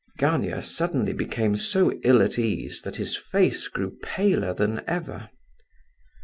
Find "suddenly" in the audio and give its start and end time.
0.63-1.13